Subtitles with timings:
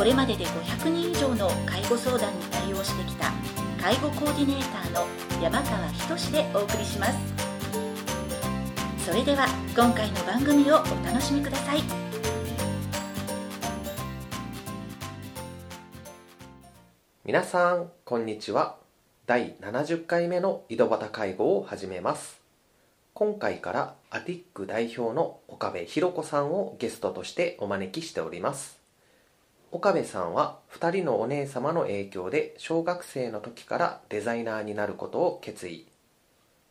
[0.00, 3.30] これまでで500人以上の介護相談に対応してきた
[3.78, 5.06] 介護コーディネーターの
[5.42, 7.18] 山川仁でお送りします。
[9.04, 11.82] それでは今回の番組をお楽しみください。
[17.26, 18.76] 皆さんこんにちは。
[19.26, 22.40] 第70回目の井戸端介護を始めます。
[23.12, 28.79] 今回からアティック代表の岡部博子さんをゲストとしてお招きしております。
[29.72, 35.86] 岡部さんは2人のお姉様の影響で小学生の時からデザイナーになることを決意。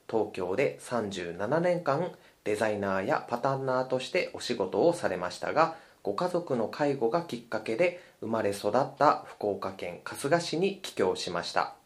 [0.06, 2.12] 東京で37年間
[2.44, 11.76] デザイナーやパタンナーとしてお仕事をされましたがご家族の介護がきっかけで生まれ育った福岡県春日市に帰郷しました。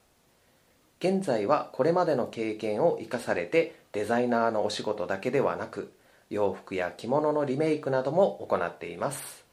[0.98, 5.92] 現在はこれまでの経験を生かされてデザイナーのお仕事だけではなく
[6.30, 9.43] 洋服や着物のリメイクなども行っています。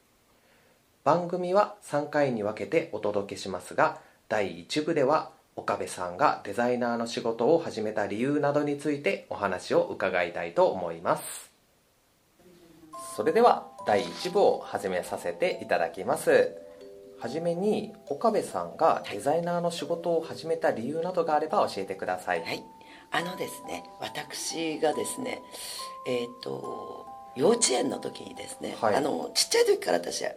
[1.04, 4.00] 番組は3回に分けてお届けしますが
[4.30, 11.52] 第1部では岡部さんがデザイナーの仕事を始めた理由などについてお話を伺いたいと思います。
[13.16, 16.56] それでは第1部を始めさせていただきます。
[17.20, 22.42] はじめに岡部さんがデザイナーの仕事を始めた理由などがあれば教えてください。
[22.44, 22.64] はい。
[23.12, 25.42] あのですね私がですね
[26.08, 27.06] えっ、と
[27.36, 28.96] 幼稚園の時にですね、はい。
[28.96, 30.32] あのちっちゃい時から私は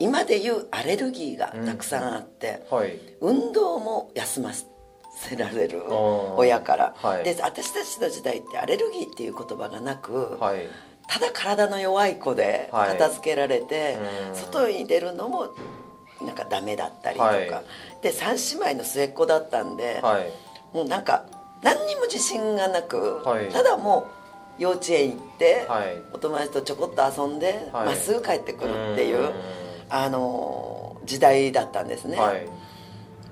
[0.00, 2.98] 今でいうアレルギーがたくさんあって、はい。
[3.20, 6.34] 運動も休ませられるー。
[6.36, 7.24] 親から、はい。
[7.24, 10.68] で私たちの時代ってアレルギーっていう言葉がなく、はい。
[11.08, 12.88] ただ体の弱い子ではい。
[12.90, 13.98] 片付けられて、
[14.30, 14.36] うん。
[14.36, 15.48] 外に出るのも
[16.20, 17.48] なんかダメだったりとか、はい。
[18.02, 20.30] で3姉妹の末っ子だったんで、はい。
[20.72, 21.24] もうなんか
[21.62, 23.48] 何にも自信がなく、はい。
[23.48, 24.06] ただも
[24.58, 25.96] う幼稚園行って、はい。
[26.12, 27.86] お友達とちょこっと遊んで、はい。
[27.86, 29.32] まっすぐ帰ってくるっていううん
[29.90, 32.46] あの時代だったんですね、はい。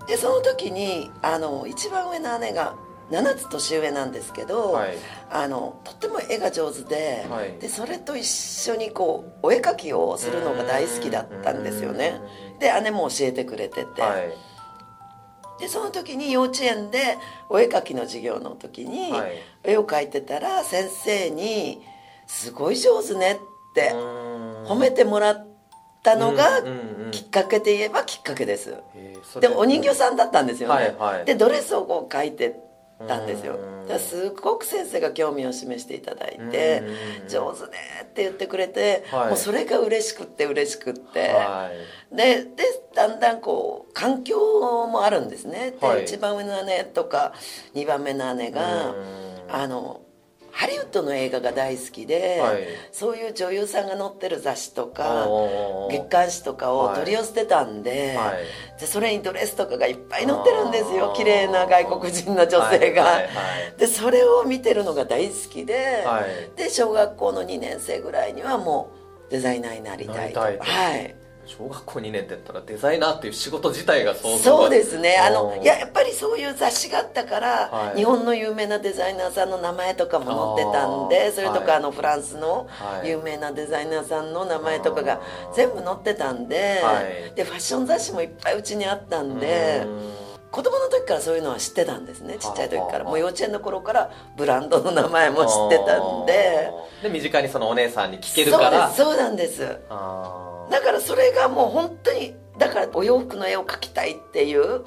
[0.07, 2.75] でその時にあの一番上の姉が
[3.11, 4.97] 7つ年上なんですけど、はい。
[5.31, 7.53] あのとっても絵が上手で,、はい。
[7.61, 12.21] でそれと一緒にこうお絵描きをするのが大好きだったんですよね。
[12.59, 14.33] で姉も教えてくれてて、はい。
[15.61, 17.17] でその時に幼稚園で
[17.49, 19.33] お絵描きの授業の時にはい。
[19.65, 21.83] 絵を描いてたら先生に
[22.27, 23.33] 「すごい上手ね」
[23.71, 25.56] って褒めてもらっ
[26.07, 26.63] たのが
[27.11, 28.77] きっかけで言えばきっかけです。
[29.41, 31.25] でお人形さんだったんですよね、はいはい。
[31.25, 32.61] でドレスをこう描いて
[33.09, 33.59] たんですよ。
[33.99, 36.83] すごく先生が興味を示していただいて
[37.23, 39.29] うん「上手ね」って言ってくれて、はい。
[39.31, 41.71] もうそれが嬉しくって嬉しくって、は
[42.13, 42.17] い。
[42.17, 44.39] ででだんだんこう環境
[44.87, 45.75] もあるんですね。
[45.81, 46.05] で、はい。
[46.05, 47.33] 一番上の姉とか
[47.75, 49.27] 2番目の姉がうん。
[49.49, 50.01] あの
[50.87, 52.63] ッドの映画が大好きで、はい。
[52.93, 55.27] そういう女優さんが載ってる雑誌とか
[55.91, 58.81] 月刊誌とかを取り寄せてたんで,、はい。
[58.81, 61.13] でそれにドレスとかがいっぱい載ってるんですよ。
[61.17, 63.21] 綺麗な外国人の女性が、
[63.77, 66.57] でそれを見てるのが大好きで、はい。
[66.57, 68.91] で小学校の2年生ぐらいにはも
[69.29, 70.41] うデザイナーになりたいと。
[70.41, 70.73] なりたいと。
[70.73, 75.17] はい小学校2年って言ったらデザイナーっていう仕事自体が想像そうですね。
[75.17, 77.99] あのいややっぱりそういう雑誌があったから、はい。
[77.99, 81.33] 日本の有名なデザイナーさんの名前とかも載ってたんあでー。
[81.33, 81.71] それとか、はい。
[81.77, 83.09] あのフランスのはい。
[83.09, 85.21] 有名なデザイナーさんの名前とかが
[85.55, 87.35] 全部載ってたんで,、はい。
[87.35, 90.13] でファッション雑誌もいっぱいうちにあったんでうん。
[90.51, 92.99] 子供の時からそういうのは知ってたんですねちっちゃい時から。
[93.01, 96.71] はあもう幼稚園の頃からブランドの名前も知ってたんで。
[97.03, 98.91] で身近にそのお姉さんに聞けるから。
[98.91, 99.79] そうなんです。
[99.91, 104.85] あだからそれがもう本当にだからお洋服の絵を描きたいっていう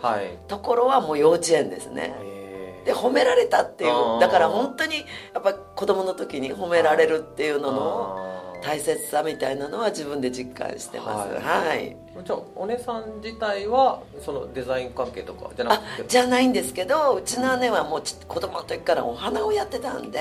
[0.48, 2.14] ところはもう幼稚園ですね。
[2.22, 2.40] へー
[2.86, 11.30] で褒められたっていうだから本当にやっぱ子供の時に褒められるっていうのの大切さみたいなのは自分で実感してます。
[11.34, 11.68] はい。
[11.68, 16.08] はい、じゃあお姉さん自体はそのデザイン関係とかじゃなあくて？
[16.08, 20.20] じゃないんですけどうちの姉はもうち子供の時からお花をやってたんで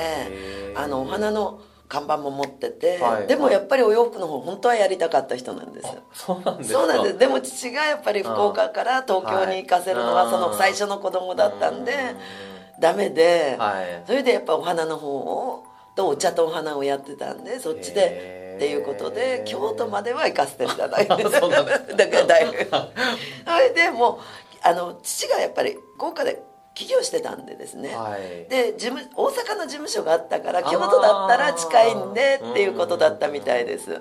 [0.77, 3.27] あのお花の看板も持ってて、はい。
[3.27, 6.79] でもやっぱりお洋服の方本当はやりたかった人なんですあそうなんですか。
[6.79, 7.19] そうなんです。
[7.19, 14.05] でも父がやっぱり福岡から東京に行かせるのははいその最初の子供だったんでうダメで、はい。
[14.07, 15.65] それでやっぱお花の方を
[15.99, 24.19] とお茶とお花をやってたんでそっちでへっていうことで京都までは行かせていただいてだからだいぶそれでもう
[24.63, 26.43] あの父がやっぱり豪華で
[26.79, 28.49] 起業してたんでですね、はい。
[28.49, 34.01] で事務大阪の事務所があったから京都だったら近いんでっていうことだったみたいです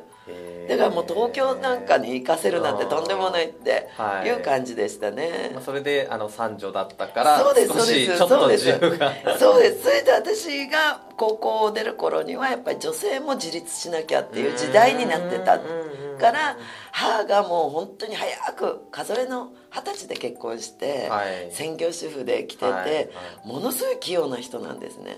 [0.68, 4.28] だからもう東京なんかに行かせるなんてとんでもないってはい。
[4.28, 9.38] いう感じでしたね、まあそれであの三女だったからそうです少そうですしちょっと自由が。
[9.38, 9.84] そうです。
[9.84, 16.58] それで私が高校を出る頃にはやっぱり女性も自立しなきゃっていう時代になってたから
[16.92, 21.52] 母がもう本当に早く数えの二十歳で結婚して、はい。
[21.52, 23.08] 専業主婦で来てて、はいはい。
[23.46, 25.18] ものすごい器用な人なんですね。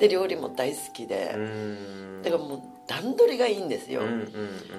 [0.00, 1.36] で料理も大好きで、
[2.22, 4.16] だからもう段取りがいいんですよ、うんうんう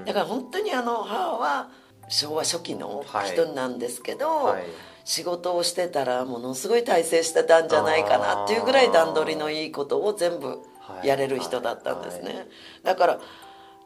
[0.02, 0.06] ん。
[0.06, 1.70] だから本当にあの母は
[2.10, 4.64] 昭和初期の人なんですけど、はい。
[5.06, 10.60] 仕事をしてたらものすごい大成してたんじゃないかなっていうぐらい段取りのいいことを全部
[11.04, 12.36] やれる人だったんですね、はい。
[12.36, 12.44] は
[12.84, 13.20] だから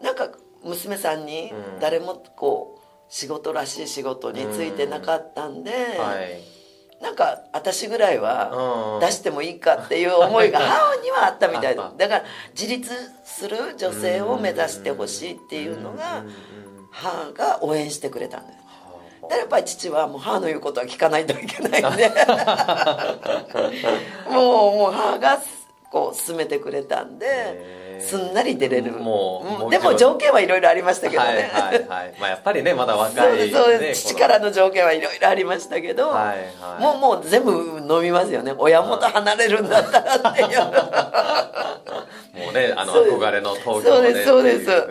[0.02, 0.32] なんか
[0.64, 1.80] 娘さんにうん。
[1.80, 6.63] 誰もこう仕事らしい仕事についてなかったんで、はい
[7.04, 9.06] なんか私ぐらいはうん。
[9.06, 12.24] 出してもいいかっていう思いが 母にはあったみたいだから
[12.58, 12.90] 自立
[13.26, 16.24] する女性を目指してほしいっていうのが
[16.90, 18.64] 母が応援してくれたんですは
[19.24, 22.10] だからやっぱり父はもう母の言うことは聞かないといけないんで。
[24.32, 25.42] もうもう母が
[25.92, 28.92] こう進めてくれたんですんなり出れる。
[28.94, 32.14] もうでも条件はいろいろありましたけどはいね、はいはい。
[32.20, 36.82] まあやっぱりねまだ若いですそうです、ね父からの条件はいろいろありましたけど、はいはい。
[36.82, 38.54] もうもう全部飲みますよね。
[38.58, 40.60] 親元離れるんだったらっていう。
[42.46, 44.88] もうねあの憧れの東京そうでですそうです。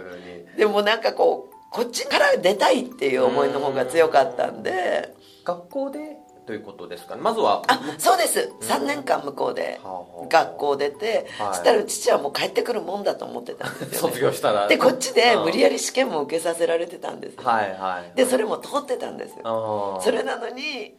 [0.56, 5.14] でもなんかこうこっちから出たいっていう思いの方が強かったんで。
[5.44, 5.98] 学校で
[6.46, 7.22] ということですかね。
[7.22, 8.52] まずはあそうです。
[8.62, 9.80] 3年間向こうで
[10.28, 11.54] 学校出て、はい。
[11.54, 14.66] そしたら父はもう帰ってくるもんだと思ってたんですよ、ね、 卒業したら。
[14.66, 15.44] でこっちでうん。
[15.44, 17.42] 無理やり試験も受けさせられてたんですよ。
[17.44, 18.16] はいはい。
[18.16, 20.00] でそれも通ってたんですよ。
[20.02, 20.96] それなのに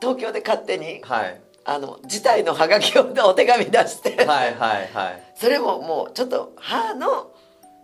[0.00, 1.40] 東京で勝手にはい。
[1.64, 5.22] あの辞退のハガキをお手紙出して、はいはいはい。
[5.34, 7.32] それももうちょっと母の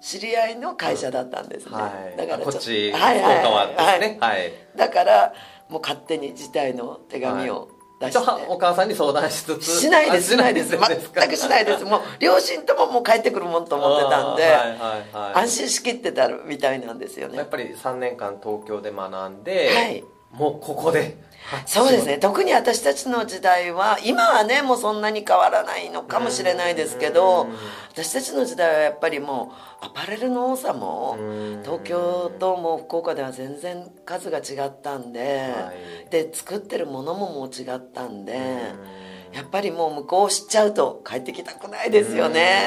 [0.01, 2.17] 知り合いの会社だったんですね、はい。
[2.17, 4.19] だからあこっち福岡はいはいはですね。
[4.21, 4.53] はい。
[4.77, 5.33] だから
[5.69, 7.69] もう勝手に辞退の手紙を
[8.01, 9.81] 出して、一応お母さんに相談しつつ。
[9.81, 10.77] しないですあしないです。
[10.77, 10.89] か。
[10.89, 11.85] 全くしないです。
[11.85, 14.79] もう 両親とももう帰ってくるもんと思ってたんで、はいはい
[15.13, 15.39] はい。
[15.43, 17.37] 安心しきってたみたいなんですよね。
[17.39, 21.17] やっぱり3年間東京で学んで、はいもうここで。
[21.65, 22.19] そうですね。
[22.19, 27.57] 特に私たちの時代は今はねもうそんなに変わらないのかもしれないですけどうん。
[27.91, 29.53] 私たちの時代はやっぱりも
[29.83, 31.23] うアパレルの多さもう
[31.59, 31.63] ん。
[31.63, 35.73] 東京ともう福岡では全然数が違ったんで、は
[36.07, 36.11] い。
[36.11, 38.35] で作ってるものももう違ったんで、
[39.33, 42.61] やっぱりもう向こうを知っちゃうと帰ってきたくないですよね。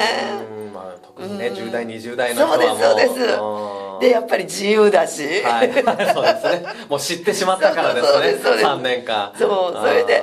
[0.56, 0.72] うん。
[0.72, 1.54] まあ、特にねうん。
[1.54, 2.78] 10代20代の人はもう。
[2.78, 3.40] そうですそうです。
[3.40, 6.64] うんでやっぱり自由だし、はい、 そうですね。
[6.88, 8.12] もう知ってしまったからですね。
[8.12, 8.64] そうですそうです。
[8.66, 9.32] 3年間。
[9.38, 10.22] そうそれで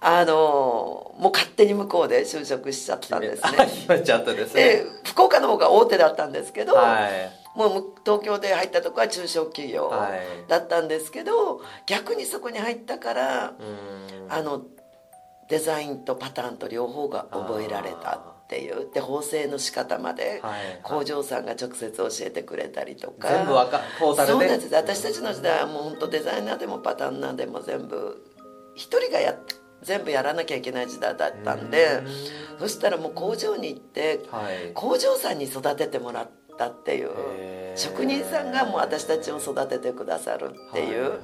[0.00, 7.58] ああのもう勝手に向こうで就職しちゃったんですーね 決めちゃったですでね福岡の方が大手だったんですけど、はい。
[7.58, 10.48] もう東京で入ったとこは中小企業はい。
[10.48, 14.32] だったんですけど、逆にそこに入ったからうん。
[14.32, 14.62] あの
[15.50, 23.28] デザインとパターンと両方が覚えられたっていうで縫製の仕方まではい工場さんが直接教えてくれたりとか。
[23.28, 24.32] 全部わかトータルで？
[24.32, 24.74] そうなんです。
[24.74, 28.20] 私たちの時代はもう本当デザイナーでもパターンナーでも全部
[28.74, 29.36] 一人がやっ
[29.82, 32.02] 全部やらなきゃいけない時代だったんで
[32.58, 34.72] そしたらもう工場に行ってはい。
[34.74, 37.10] 工場さんに育ててもらったっていう
[37.76, 41.20] 職人さんがもう私たちを育ててくださるっていうはいはい。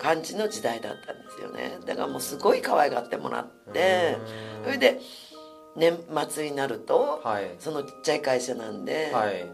[0.00, 1.78] 感じの時代だったんですよね。
[1.84, 4.16] だからもうすごい可愛がってもらって
[4.58, 4.64] うん。
[4.64, 4.98] それで
[5.76, 5.98] 年
[6.28, 7.50] 末になるとはい。
[7.58, 9.46] そのちっちゃい会社なんではい。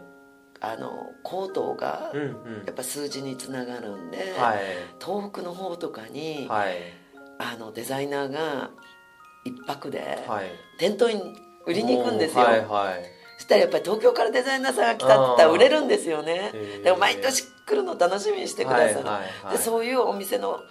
[0.59, 0.91] あの
[1.23, 2.63] 口頭がうんうん。
[2.65, 4.59] やっぱ数字につながるんではい。
[4.99, 6.75] 東北の方とかにはい。
[7.39, 8.71] あのデザイナーが
[9.45, 10.49] 一泊ではい。
[10.79, 11.21] 店頭に
[11.65, 16.53] 売りに行くんですよ、そしたらやっぱり東京からデザイナーさんが来たって言ったら売れるんですよね。
[16.81, 19.57] でも毎年来るの楽しみにしてくださる、はいはいはい。
[19.57, 20.61] でそういうお店の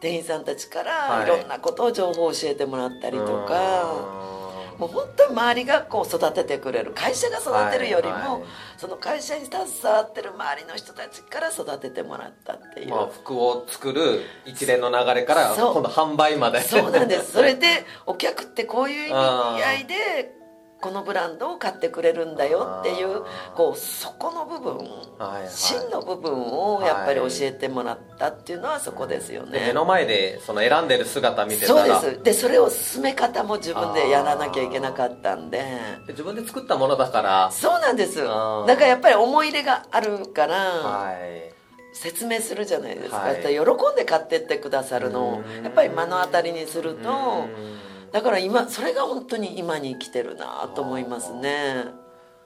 [0.00, 1.26] 店員さんたちかはい。
[1.26, 3.92] らいろんなことを情報を教えてもらったりとか、
[4.30, 4.45] うん
[4.78, 8.42] もう本当に周りがこう育ててくれる会社が育てるよりも、はいはい。
[8.76, 16.60] その会社に携わってる周りの人たちから育ててもらったっていう、まあ、服を作る一連の流れから今度販売まで。
[16.60, 17.32] そうなんです。
[17.32, 20.34] それでお客ってこういう意味合いで
[20.80, 23.22] このブランドを買ってくれるんだよっていう
[23.56, 24.76] こうそこの部分
[25.18, 25.50] はいはい。
[25.50, 29.58] 真の部分をやっぱり教えてもらったっていうのはそこですよね。
[29.58, 32.22] で目の前でその選んでる姿見てたそうらです。
[32.22, 35.58] でそれを進め方も自分でやらなきゃいけなかったんで。
[36.06, 37.50] で自分で作ったものだから。
[37.50, 38.18] そうなんです。
[38.18, 41.52] だからやっぱり思い入れがあるから、はい。
[41.94, 43.42] 説明するじゃないですか、はい。
[43.42, 45.64] 喜んで買ってってくださるのをうん。
[45.64, 47.12] やっぱり目の当たりにするとう
[47.44, 51.84] んだから今それが本当に今に生きてるなと思いますね。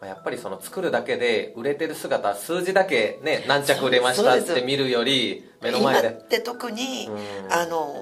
[0.01, 6.09] まあやっぱりその作るだけで売れてる姿数字だけね何着売れましたって見るより目の前で。
[6.09, 7.53] 今って特にうん。
[7.53, 7.95] あの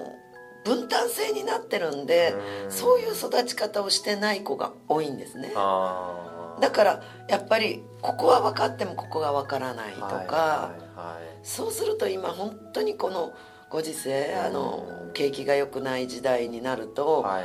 [0.65, 2.35] 分担制になってるんで
[2.65, 2.71] うん。
[2.71, 5.53] そういう育ち方をしてない子が多いんですね。
[5.53, 11.39] だからやっぱりここは分かってもここが分からないとか、はいはいはい。
[11.43, 13.33] そうすると今本当にこの
[13.69, 17.43] ご時世あの景気が良くない時代になると、はい。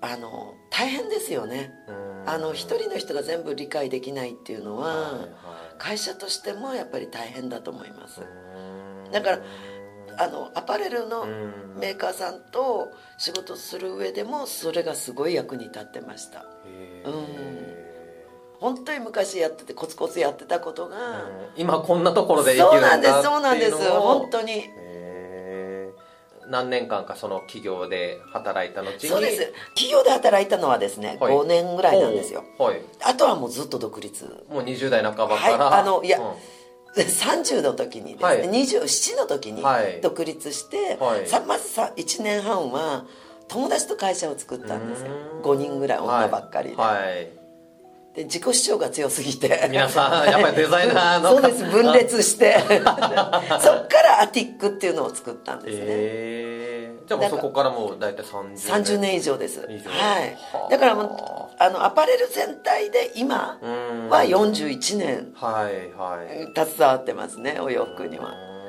[0.00, 1.72] あの大変ですよね。
[1.88, 1.92] う
[2.26, 2.30] ん。
[2.30, 5.28] あの一人の人が全部理解できないっていうのは、はいはい。
[5.78, 8.20] 会社としてもやっぱり大変だと思います。
[8.20, 9.12] うん。
[9.12, 9.38] だから
[10.18, 11.64] あのアパレルのうん。
[11.80, 16.44] メーカーさんと仕事する上でもそれがすごい役に立ってました。
[17.04, 17.84] うん。
[18.60, 21.28] 本当に昔やっててコツコツやってたことが、うん。
[21.56, 23.90] 今こんなところで生きるそうんなんですだそうなんです。
[23.90, 24.64] 本当に
[26.54, 29.52] 何年間かその企業で働いた後にそうです。
[29.74, 31.34] 企業で働いたのはですね、はい。
[31.34, 32.44] 5年ぐらいなんですよ。
[32.58, 32.80] はい。
[33.02, 34.24] あとはもうずっと独立。
[34.48, 35.80] もう20代半ばから、はい。
[35.80, 36.34] あのいやうん。
[36.96, 38.48] 30の時にですね、はい。
[38.48, 40.00] 27の時にはい。
[40.00, 41.26] 独立して、はい。
[41.26, 43.04] さまずさ1年半は
[43.48, 45.08] 友達と会社を作ったんですよ。
[45.08, 45.42] うーん。
[45.42, 47.43] 5人ぐらい女ばっかりで,、はい
[48.14, 49.66] で自己主張が強すぎて。
[49.68, 52.58] 皆さんやっぱりデザイナーのそうです分裂して。
[53.60, 56.92] そっからアティックっていうのを作ったんですね、え。
[57.04, 58.56] ー、じゃあもうそこからもう大体30年。
[58.56, 59.60] 30年以上です。
[59.60, 59.68] はい。
[60.52, 60.70] はあ。
[60.70, 64.08] だからもうあのアパレル全体で今うん。
[64.08, 65.32] は41年。
[65.34, 66.52] はいはい。
[66.54, 68.26] 携わってますねお洋服には。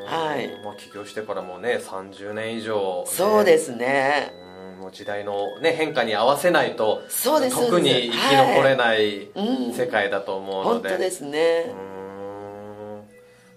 [0.07, 0.59] はい。
[0.63, 4.33] まあ起業してからもね30年以上、ね、そうですね。
[4.39, 4.44] うん
[4.85, 11.65] もう時代の、ね、変化に合わせないとそうです特に生き残れないうん世界だと思うので、本当ですね。
[11.67, 13.03] うーん。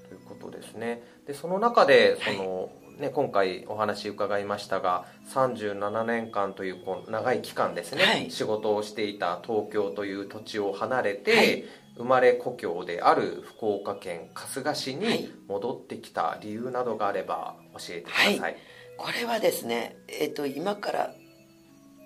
[0.08, 1.02] ということですね。
[1.26, 5.04] でその中でその、ね、今回お話伺いましたが
[5.34, 8.30] 37年間というこう長い期間ですね、はい。
[8.30, 11.64] 仕事をしていた東京という土地を離れて、はい。
[11.98, 15.18] 生まれ故郷である福岡県春日市はい。
[15.18, 18.56] に戻ってきた理由などがあれば教えてください、はい。
[18.98, 21.14] これはですねえっ、と今から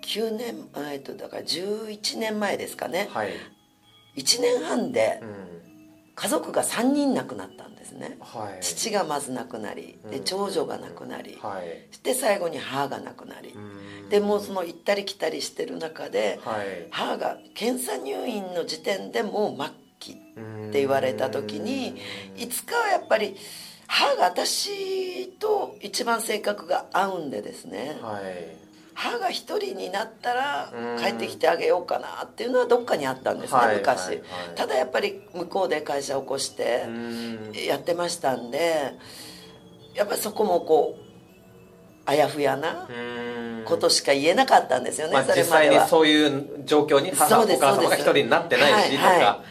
[0.03, 3.09] 9年えっ、とだから11年前ですかね。
[3.11, 3.31] はい。
[4.17, 5.53] 1年半でうん。
[6.15, 8.17] 家族が3人亡くなったんですね。
[8.19, 8.63] はい。
[8.63, 10.23] 父がまず亡くなりでうん。
[10.23, 11.39] 長女が亡くなり。
[11.41, 13.49] はして最後に母が亡くなり。
[13.49, 14.09] うん。
[14.09, 16.87] でもうその行ったり来たりしてる中ではい。
[16.91, 20.15] 母が検査入院の時点でもう末期っ
[20.69, 21.95] って言われた時に
[22.35, 23.35] いつかはやっぱり
[23.87, 27.97] 母が私と一番性格が合うんでですね。
[28.01, 28.62] はい
[28.93, 30.97] 母が一人になったらうん。
[30.97, 34.23] 帰ってきてあげようかなっていうのはどっかにあったんですね、はい昔、はいはい。
[34.55, 37.51] ただやっぱり向こうで会社を起こしてうん。
[37.53, 38.93] やってましたんで
[39.95, 41.03] やっぱりそこもこう
[42.05, 43.63] あやふやなうん。
[43.65, 45.73] ことしか言えなかったんですよね、まあ、それ実までは。
[45.73, 49.43] 際にそういう状況に母お母様が一人になってないしとはいか、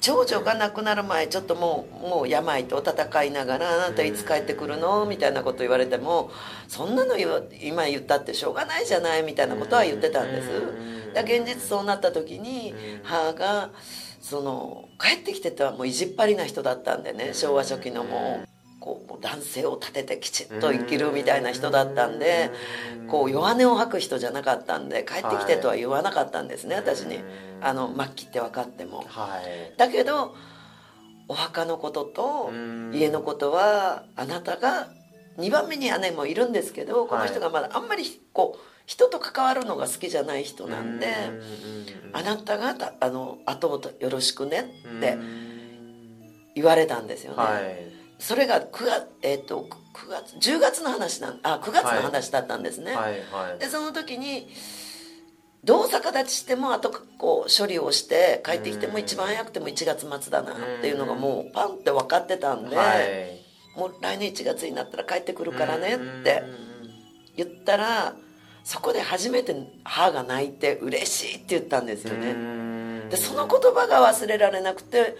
[0.00, 6.30] 長女が亡くなる前ちょっともうもう病と戦いながら「あなたいつ帰ってくるの?」みたいなこと言われても
[6.68, 10.48] 「そんなの今言ったってしょうがないじゃない」みたいなことは言ってたんです。
[10.48, 11.14] うん。
[11.14, 13.00] だから現実そうなった時にうん。
[13.04, 13.70] 母が
[14.22, 18.48] その帰ってきてたらもう意地っ張りな人だったんでね昭和初期のもう
[18.80, 22.50] こう男性を立ててきちっと生きるみたいな人だったんで
[23.08, 27.20] こう弱音を吐く人じゃなかったんで帰ってきてとは言わなかったんですね私に。
[27.62, 29.04] あの末期って分かっても。
[29.06, 29.76] はい。
[29.76, 30.34] だけど
[31.28, 32.90] お墓のこととうん。
[32.94, 34.88] 家のことはあなたが
[35.38, 41.06] 2番目に姉もいるんですけどこの人がまだあんまりこう人と関わるのが好きじゃない人なんで
[42.12, 44.62] あなたがたあの後をよろしくね
[44.98, 45.16] って
[46.56, 53.58] 言われたんですよね、はいそれが9月えっ、と9月10月の話なんあ9月の話だったんですね、はいはい。
[53.58, 54.48] でその時に
[55.64, 63.40] どう逆立ちしてもあとこう処理をして帰ってきても一番早くても1月末だなっていうのがもうパンって分かってたんで、はい。
[63.76, 66.42] もう来年1月になったら帰ってくるからねって
[67.36, 68.14] 言ったら
[68.64, 72.34] そこで初めて母が泣いて嬉しいって言ったんですよね。
[73.08, 75.16] でその言葉が忘れられなくて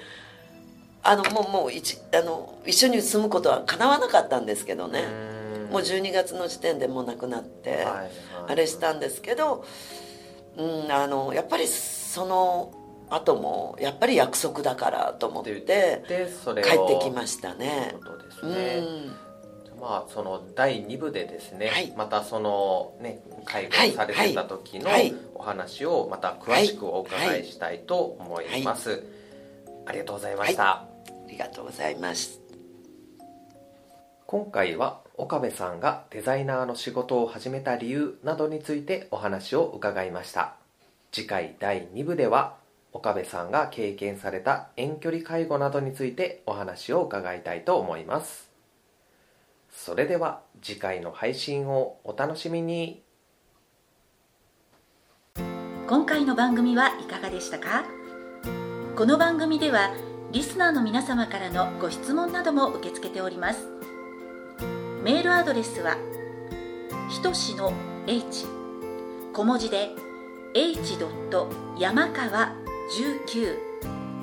[1.02, 5.04] あのもうもう一あの一緒に住むことは叶わなかったんですけどね。
[5.70, 8.10] もう12月の時点でもう亡くなって、はいはい。
[8.48, 9.64] あれしたんですけど
[10.56, 12.74] うん、あのやっぱりその
[13.08, 15.50] 後もやっぱり約束だからと思って
[16.06, 17.94] 帰ってきましたね。
[18.42, 18.46] う
[19.80, 21.92] まあその第2部でですね、はい。
[21.96, 25.14] またそのね介護はいされてた時のはい。
[25.40, 29.02] お話をまた詳しくお伺いしたいと思います、
[29.86, 30.84] ありがとうございました、
[31.40, 32.40] がとうございます。
[34.26, 40.54] 今回は岡部さんがデザイナーの仕事を始めた理由などについてお話を伺いました。
[41.10, 42.54] 次回第2部では
[42.92, 48.50] 岡部さんが経験された遠距離介護などについてお話を伺いたいと思います。
[49.70, 53.02] それでは次回の配信をお楽しみに。
[55.88, 57.84] 今回の番組はいかがでしたか？
[58.96, 59.90] この番組では
[60.32, 63.66] リスナーの皆様からのご質問なども受け付けております
[65.02, 65.96] メールアドレスは
[67.08, 67.72] ひとしの
[68.06, 68.46] h
[69.32, 69.90] 小文字で
[70.54, 70.98] h.
[71.78, 72.52] 山川
[72.96, 73.58] 19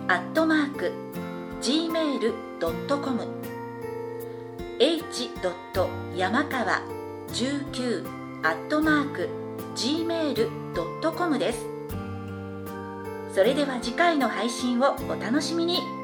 [0.08, 0.94] アットマーク
[1.62, 3.28] gmail.com
[4.80, 5.30] h.
[6.16, 6.82] 山川
[7.34, 8.08] 19
[8.44, 9.30] アットマーク
[9.76, 11.66] gmail.com です
[13.36, 15.97] それでは次回の配信をお楽しみに